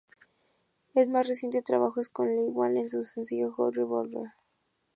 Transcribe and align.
Su 0.95 1.09
más 1.11 1.27
reciente 1.27 1.61
trabajo 1.61 2.01
es 2.01 2.09
con 2.09 2.27
Lil 2.27 2.49
Wayne 2.49 2.79
en 2.81 2.89
su 2.89 3.03
sencillo 3.03 3.51
"Hot 3.51 3.75
Revolver". 3.75 4.31